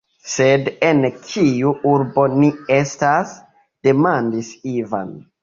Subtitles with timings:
[0.35, 5.15] Sed en kiu urbo ni estas?demandis Ivan.